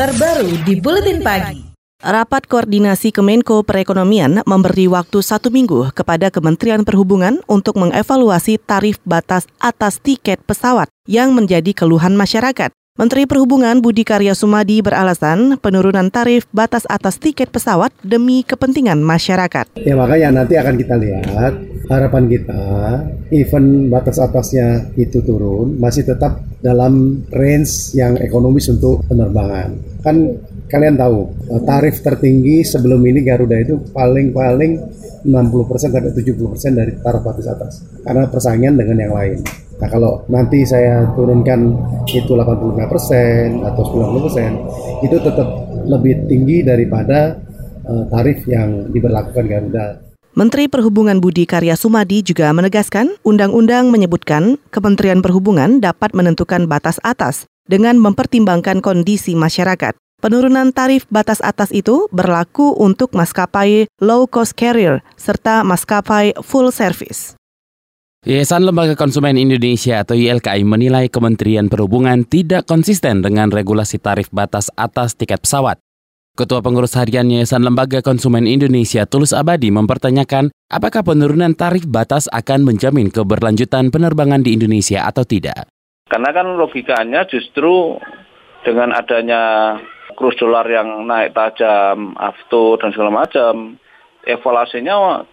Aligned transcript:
terbaru 0.00 0.64
di 0.64 0.80
Buletin 0.80 1.20
Pagi. 1.20 1.60
Rapat 2.00 2.48
Koordinasi 2.48 3.12
Kemenko 3.12 3.60
Perekonomian 3.60 4.40
memberi 4.48 4.88
waktu 4.88 5.20
satu 5.20 5.52
minggu 5.52 5.92
kepada 5.92 6.32
Kementerian 6.32 6.88
Perhubungan 6.88 7.44
untuk 7.44 7.76
mengevaluasi 7.76 8.56
tarif 8.64 8.96
batas 9.04 9.44
atas 9.60 10.00
tiket 10.00 10.40
pesawat 10.48 10.88
yang 11.04 11.36
menjadi 11.36 11.76
keluhan 11.76 12.16
masyarakat. 12.16 12.72
Menteri 13.00 13.24
Perhubungan 13.24 13.80
Budi 13.80 14.04
Karya 14.04 14.36
Sumadi 14.36 14.84
beralasan 14.84 15.56
penurunan 15.56 16.12
tarif 16.12 16.44
batas 16.52 16.84
atas 16.84 17.16
tiket 17.16 17.48
pesawat 17.48 17.88
demi 18.04 18.44
kepentingan 18.44 19.00
masyarakat. 19.00 19.72
Ya 19.80 19.96
makanya 19.96 20.44
nanti 20.44 20.60
akan 20.60 20.76
kita 20.76 21.00
lihat 21.00 21.56
harapan 21.88 22.28
kita 22.28 22.60
event 23.32 23.88
batas 23.88 24.20
atasnya 24.20 24.92
itu 25.00 25.24
turun 25.24 25.80
masih 25.80 26.04
tetap 26.04 26.44
dalam 26.60 27.24
range 27.32 27.96
yang 27.96 28.20
ekonomis 28.20 28.68
untuk 28.68 29.00
penerbangan. 29.08 29.80
Kan 30.04 30.36
kalian 30.68 31.00
tahu 31.00 31.24
eh, 31.56 31.62
tarif 31.64 32.04
tertinggi 32.04 32.68
sebelum 32.68 33.00
ini 33.00 33.24
Garuda 33.24 33.56
itu 33.64 33.80
paling-paling 33.96 34.76
60% 35.24 35.88
sampai 35.88 36.12
70% 36.12 36.76
dari 36.76 36.92
tarif 37.00 37.24
batas 37.24 37.48
atas 37.48 37.80
karena 38.04 38.28
persaingan 38.28 38.76
dengan 38.76 39.08
yang 39.08 39.16
lain. 39.16 39.40
Nah 39.80 39.88
kalau 39.88 40.22
nanti 40.28 40.62
saya 40.68 41.08
turunkan 41.16 41.72
itu 42.04 42.36
85% 42.36 43.64
atau 43.64 43.82
90% 43.82 45.04
itu 45.08 45.16
tetap 45.16 45.48
lebih 45.88 46.28
tinggi 46.28 46.60
daripada 46.60 47.40
uh, 47.88 48.04
tarif 48.12 48.44
yang 48.44 48.92
diberlakukan 48.92 49.44
Garuda. 49.48 49.86
Menteri 50.30 50.70
Perhubungan 50.70 51.18
Budi 51.18 51.42
Karya 51.42 51.74
Sumadi 51.74 52.22
juga 52.22 52.54
menegaskan 52.54 53.18
undang-undang 53.26 53.90
menyebutkan 53.90 54.62
Kementerian 54.70 55.24
Perhubungan 55.26 55.82
dapat 55.82 56.14
menentukan 56.14 56.70
batas 56.70 57.02
atas 57.02 57.50
dengan 57.66 57.98
mempertimbangkan 57.98 58.78
kondisi 58.78 59.34
masyarakat. 59.34 59.96
Penurunan 60.20 60.70
tarif 60.70 61.08
batas 61.08 61.40
atas 61.40 61.72
itu 61.72 62.04
berlaku 62.12 62.76
untuk 62.76 63.16
maskapai 63.16 63.88
low 64.04 64.28
cost 64.28 64.52
carrier 64.52 65.00
serta 65.16 65.64
maskapai 65.64 66.36
full 66.44 66.68
service. 66.68 67.39
Yayasan 68.20 68.68
Lembaga 68.68 69.00
Konsumen 69.00 69.40
Indonesia 69.40 70.04
atau 70.04 70.12
YLKI 70.12 70.60
menilai 70.60 71.08
Kementerian 71.08 71.72
Perhubungan 71.72 72.28
tidak 72.28 72.68
konsisten 72.68 73.24
dengan 73.24 73.48
regulasi 73.48 73.96
tarif 73.96 74.28
batas 74.28 74.68
atas 74.76 75.16
tiket 75.16 75.40
pesawat. 75.40 75.80
Ketua 76.36 76.60
Pengurus 76.60 77.00
Harian 77.00 77.32
Yayasan 77.32 77.64
Lembaga 77.64 78.04
Konsumen 78.04 78.44
Indonesia 78.44 79.08
Tulus 79.08 79.32
Abadi 79.32 79.72
mempertanyakan 79.72 80.52
apakah 80.68 81.00
penurunan 81.00 81.56
tarif 81.56 81.88
batas 81.88 82.28
akan 82.28 82.68
menjamin 82.68 83.08
keberlanjutan 83.08 83.88
penerbangan 83.88 84.44
di 84.44 84.52
Indonesia 84.52 85.08
atau 85.08 85.24
tidak. 85.24 85.72
Karena 86.12 86.28
kan 86.36 86.60
logikanya 86.60 87.24
justru 87.24 87.96
dengan 88.68 88.92
adanya 89.00 89.80
kurs 90.20 90.36
dolar 90.36 90.68
yang 90.68 91.08
naik 91.08 91.32
tajam, 91.32 92.12
aftur 92.20 92.76
dan 92.84 92.92
segala 92.92 93.24
macam, 93.24 93.80
evaluasinya 94.28 95.24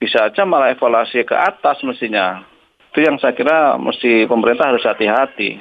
bisa 0.00 0.32
aja 0.32 0.48
malah 0.48 0.72
evaluasi 0.72 1.28
ke 1.28 1.36
atas 1.36 1.84
mestinya. 1.84 2.40
Itu 2.90 3.04
yang 3.04 3.20
saya 3.20 3.36
kira 3.36 3.76
mesti 3.76 4.24
pemerintah 4.24 4.72
harus 4.72 4.82
hati-hati. 4.82 5.60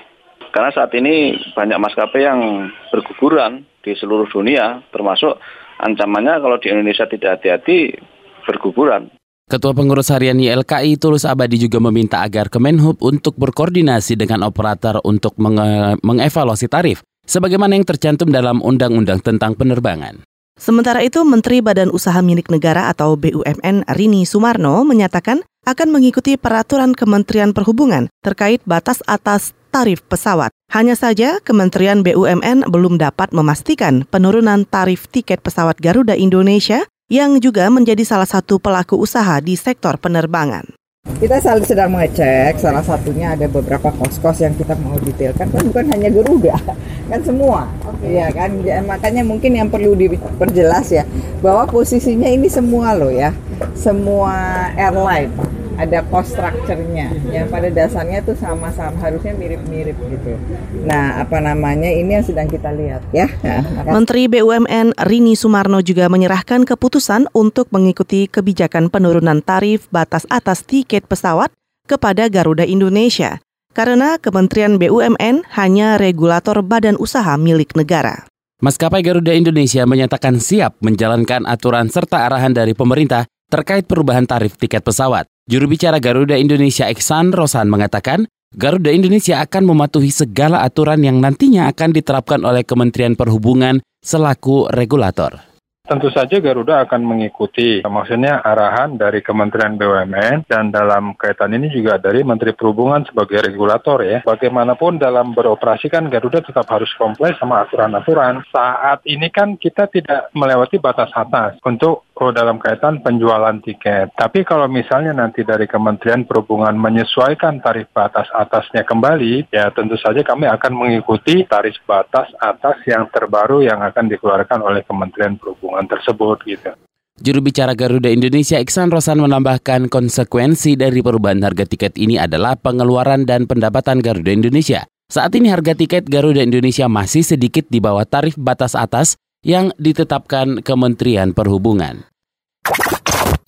Karena 0.50 0.72
saat 0.74 0.90
ini 0.98 1.38
banyak 1.54 1.78
maskapai 1.78 2.24
yang 2.26 2.72
berguguran 2.90 3.68
di 3.84 3.94
seluruh 3.94 4.26
dunia, 4.32 4.82
termasuk 4.90 5.38
ancamannya 5.78 6.42
kalau 6.42 6.58
di 6.58 6.72
Indonesia 6.72 7.06
tidak 7.06 7.38
hati-hati 7.38 8.00
berguguran. 8.48 9.14
Ketua 9.50 9.74
Pengurus 9.74 10.14
Harian 10.14 10.38
YLKI 10.38 11.02
Tulus 11.02 11.26
Abadi 11.26 11.58
juga 11.58 11.82
meminta 11.82 12.22
agar 12.22 12.54
Kemenhub 12.54 13.02
untuk 13.02 13.34
berkoordinasi 13.34 14.14
dengan 14.14 14.46
operator 14.46 15.02
untuk 15.02 15.34
menge 15.42 15.98
mengevaluasi 16.06 16.70
tarif 16.70 17.02
sebagaimana 17.26 17.74
yang 17.74 17.86
tercantum 17.86 18.30
dalam 18.30 18.62
Undang-Undang 18.62 19.26
tentang 19.26 19.58
Penerbangan. 19.58 20.29
Sementara 20.60 21.00
itu, 21.02 21.24
Menteri 21.24 21.64
Badan 21.64 21.88
Usaha 21.90 22.20
Milik 22.20 22.52
Negara 22.52 22.92
atau 22.92 23.16
BUMN 23.16 23.88
Rini 23.96 24.28
Sumarno 24.28 24.84
menyatakan 24.84 25.40
akan 25.64 25.88
mengikuti 25.88 26.36
peraturan 26.36 26.92
Kementerian 26.92 27.56
Perhubungan 27.56 28.12
terkait 28.20 28.60
batas 28.68 29.00
atas 29.08 29.56
tarif 29.72 30.04
pesawat. 30.06 30.52
Hanya 30.76 31.00
saja 31.00 31.40
Kementerian 31.42 32.04
BUMN 32.04 32.68
belum 32.68 33.00
dapat 33.00 33.32
memastikan 33.32 34.04
penurunan 34.06 34.68
tarif 34.68 35.08
tiket 35.08 35.40
pesawat 35.40 35.80
Garuda 35.80 36.14
Indonesia 36.20 36.84
yang 37.10 37.42
juga 37.42 37.66
menjadi 37.74 38.06
salah 38.06 38.30
satu 38.30 38.62
pelaku 38.62 39.00
usaha 39.02 39.42
di 39.42 39.58
sektor 39.58 39.98
penerbangan. 39.98 40.79
Kita 41.08 41.40
sedang 41.40 41.96
mengecek, 41.96 42.60
salah 42.60 42.84
satunya 42.84 43.32
ada 43.32 43.48
beberapa 43.48 43.88
kos-kos 43.88 44.44
yang 44.44 44.52
kita 44.60 44.76
mau 44.84 45.00
detailkan, 45.00 45.48
kan 45.48 45.64
bukan 45.72 45.86
hanya 45.96 46.12
Garuda, 46.12 46.60
kan 47.12 47.20
semua. 47.24 47.72
Okay. 47.88 48.20
Ya 48.20 48.28
kan, 48.36 48.60
ya, 48.68 48.84
makanya 48.84 49.24
mungkin 49.24 49.56
yang 49.56 49.72
perlu 49.72 49.96
diperjelas 49.96 50.92
ya, 50.92 51.08
bahwa 51.40 51.72
posisinya 51.72 52.28
ini 52.28 52.52
semua 52.52 53.00
loh 53.00 53.16
ya, 53.16 53.32
semua 53.80 54.36
airline 54.76 55.32
ada 55.80 56.04
cost 56.12 56.36
structure-nya 56.36 57.08
yang 57.32 57.48
pada 57.48 57.72
dasarnya 57.72 58.20
tuh 58.20 58.36
sama-sama 58.36 59.00
harusnya 59.00 59.32
mirip-mirip 59.32 59.96
gitu. 59.96 60.36
Nah, 60.84 61.24
apa 61.24 61.40
namanya 61.40 61.88
ini 61.88 62.20
yang 62.20 62.26
sedang 62.28 62.52
kita 62.52 62.76
lihat 62.76 63.00
ya. 63.16 63.32
Nah, 63.40 63.64
Menteri 63.88 64.28
BUMN 64.28 65.00
Rini 65.08 65.40
Sumarno 65.40 65.80
juga 65.80 66.12
menyerahkan 66.12 66.68
keputusan 66.68 67.32
untuk 67.32 67.72
mengikuti 67.72 68.28
kebijakan 68.28 68.92
penurunan 68.92 69.40
tarif 69.40 69.88
batas 69.88 70.28
atas 70.28 70.68
tiket 70.68 71.08
pesawat 71.08 71.50
kepada 71.88 72.28
Garuda 72.28 72.68
Indonesia 72.68 73.40
karena 73.72 74.20
Kementerian 74.20 74.76
BUMN 74.76 75.48
hanya 75.56 75.96
regulator 75.96 76.60
badan 76.60 77.00
usaha 77.00 77.40
milik 77.40 77.80
negara. 77.80 78.28
Maskapai 78.60 79.00
Garuda 79.00 79.32
Indonesia 79.32 79.88
menyatakan 79.88 80.36
siap 80.36 80.76
menjalankan 80.84 81.48
aturan 81.48 81.88
serta 81.88 82.28
arahan 82.28 82.52
dari 82.52 82.76
pemerintah 82.76 83.24
terkait 83.48 83.88
perubahan 83.88 84.28
tarif 84.28 84.60
tiket 84.60 84.84
pesawat. 84.84 85.26
Juru 85.50 85.66
bicara 85.66 85.98
Garuda 85.98 86.38
Indonesia 86.38 86.86
Iksan 86.86 87.34
Rosan 87.34 87.74
mengatakan, 87.74 88.30
Garuda 88.54 88.94
Indonesia 88.94 89.42
akan 89.42 89.66
mematuhi 89.66 90.14
segala 90.14 90.62
aturan 90.62 91.02
yang 91.02 91.18
nantinya 91.18 91.66
akan 91.74 91.90
diterapkan 91.90 92.46
oleh 92.46 92.62
Kementerian 92.62 93.18
Perhubungan 93.18 93.82
selaku 93.98 94.70
regulator. 94.70 95.50
Tentu 95.90 96.14
saja 96.14 96.38
Garuda 96.38 96.86
akan 96.86 97.02
mengikuti, 97.02 97.82
maksudnya 97.82 98.46
arahan 98.46 98.94
dari 98.94 99.26
Kementerian 99.26 99.74
BUMN 99.74 100.46
dan 100.46 100.70
dalam 100.70 101.18
kaitan 101.18 101.50
ini 101.58 101.74
juga 101.74 101.98
dari 101.98 102.22
Menteri 102.22 102.54
Perhubungan 102.54 103.10
sebagai 103.10 103.42
regulator 103.42 104.06
ya. 104.06 104.22
Bagaimanapun 104.22 105.02
dalam 105.02 105.34
beroperasi 105.34 105.90
kan 105.90 106.06
Garuda 106.14 106.46
tetap 106.46 106.70
harus 106.70 106.94
komplain 106.94 107.34
sama 107.42 107.66
aturan-aturan. 107.66 108.46
Saat 108.54 109.02
ini 109.10 109.34
kan 109.34 109.58
kita 109.58 109.90
tidak 109.90 110.30
melewati 110.38 110.78
batas 110.78 111.10
atas 111.10 111.58
untuk 111.66 112.06
oh, 112.20 112.36
dalam 112.36 112.60
kaitan 112.60 113.00
penjualan 113.00 113.56
tiket. 113.64 114.12
Tapi 114.14 114.44
kalau 114.44 114.68
misalnya 114.68 115.16
nanti 115.16 115.48
dari 115.48 115.66
Kementerian 115.66 116.28
Perhubungan 116.28 116.76
menyesuaikan 116.76 117.64
tarif 117.64 117.88
batas 117.96 118.28
atasnya 118.36 118.84
kembali, 118.84 119.48
ya 119.56 119.72
tentu 119.72 119.96
saja 119.96 120.20
kami 120.20 120.52
akan 120.52 120.74
mengikuti 120.76 121.48
tarif 121.48 121.80
batas 121.88 122.28
atas 122.44 122.80
yang 122.84 123.08
terbaru 123.10 123.64
yang 123.64 123.80
akan 123.80 124.12
dikeluarkan 124.12 124.60
oleh 124.60 124.84
Kementerian 124.84 125.40
Perhubungan 125.40 125.88
tersebut 125.88 126.38
gitu. 126.44 126.72
Juru 127.20 127.44
bicara 127.44 127.76
Garuda 127.76 128.08
Indonesia 128.08 128.56
Iksan 128.64 128.88
Rosan 128.96 129.20
menambahkan 129.20 129.92
konsekuensi 129.92 130.80
dari 130.80 131.04
perubahan 131.04 131.44
harga 131.44 131.68
tiket 131.68 132.00
ini 132.00 132.16
adalah 132.16 132.56
pengeluaran 132.56 133.28
dan 133.28 133.44
pendapatan 133.44 134.00
Garuda 134.00 134.32
Indonesia. 134.32 134.88
Saat 135.12 135.36
ini 135.36 135.52
harga 135.52 135.76
tiket 135.76 136.08
Garuda 136.08 136.40
Indonesia 136.40 136.88
masih 136.88 137.28
sedikit 137.28 137.68
di 137.68 137.84
bawah 137.84 138.08
tarif 138.08 138.40
batas 138.40 138.72
atas 138.72 139.20
yang 139.44 139.72
ditetapkan 139.80 140.60
Kementerian 140.64 141.32
Perhubungan. 141.32 142.04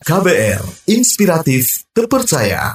KBR, 0.01 0.89
inspiratif, 0.89 1.85
terpercaya. 1.93 2.73